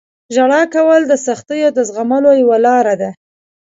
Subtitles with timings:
[0.35, 3.09] •ژړا کول د سختیو د زغملو یوه لاره ده.